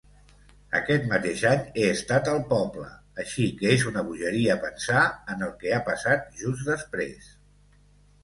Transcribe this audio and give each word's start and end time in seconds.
Aquest 0.77 1.03
mateix 1.09 1.41
any 1.49 1.65
he 1.81 1.83
estat 1.95 2.29
al 2.31 2.39
poble, 2.53 2.85
així 3.23 3.45
que 3.59 3.69
és 3.75 3.85
una 3.91 4.03
bogeria 4.07 4.57
pensar 4.65 5.03
en 5.35 5.47
el 5.49 5.51
que 5.61 5.75
ha 5.77 5.83
passat 5.91 6.25
just 6.41 6.67
després. 6.73 7.29